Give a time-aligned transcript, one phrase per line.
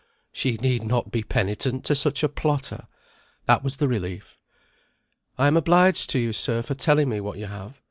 [0.31, 2.87] She need not be penitent to such a plotter!
[3.45, 4.39] That was the relief.
[5.37, 7.75] "I am obliged to you, sir, for telling me what you have.